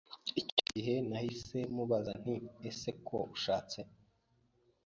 icyo 0.41 0.61
gihe 0.73 0.95
nahise 1.09 1.59
mubaza 1.75 2.11
nti 2.21 2.35
ese 2.69 2.89
ko 3.07 3.17
ushatse 3.35 3.79